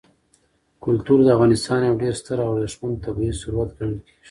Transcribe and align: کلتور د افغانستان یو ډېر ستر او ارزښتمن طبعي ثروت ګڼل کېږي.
کلتور 0.83 1.19
د 1.23 1.27
افغانستان 1.35 1.79
یو 1.83 1.99
ډېر 2.01 2.13
ستر 2.21 2.37
او 2.45 2.49
ارزښتمن 2.59 2.93
طبعي 3.05 3.31
ثروت 3.41 3.69
ګڼل 3.77 3.97
کېږي. 4.05 4.17